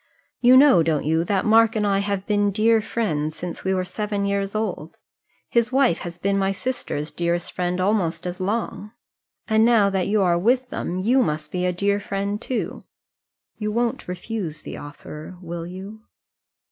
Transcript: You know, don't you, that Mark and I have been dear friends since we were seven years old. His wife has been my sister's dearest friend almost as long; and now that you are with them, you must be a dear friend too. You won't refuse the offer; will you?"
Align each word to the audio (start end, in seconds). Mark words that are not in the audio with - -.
You 0.39 0.57
know, 0.57 0.81
don't 0.81 1.05
you, 1.05 1.23
that 1.25 1.45
Mark 1.45 1.75
and 1.75 1.85
I 1.85 1.99
have 1.99 2.25
been 2.25 2.49
dear 2.49 2.81
friends 2.81 3.35
since 3.35 3.63
we 3.63 3.71
were 3.71 3.85
seven 3.85 4.25
years 4.25 4.55
old. 4.55 4.97
His 5.47 5.71
wife 5.71 5.99
has 5.99 6.17
been 6.17 6.39
my 6.39 6.51
sister's 6.51 7.11
dearest 7.11 7.51
friend 7.51 7.79
almost 7.79 8.25
as 8.25 8.39
long; 8.39 8.93
and 9.47 9.63
now 9.63 9.91
that 9.91 10.07
you 10.07 10.23
are 10.23 10.39
with 10.39 10.69
them, 10.69 10.97
you 10.97 11.21
must 11.21 11.51
be 11.51 11.67
a 11.67 11.71
dear 11.71 11.99
friend 11.99 12.41
too. 12.41 12.81
You 13.59 13.71
won't 13.71 14.07
refuse 14.07 14.63
the 14.63 14.75
offer; 14.75 15.37
will 15.39 15.67
you?" 15.67 16.01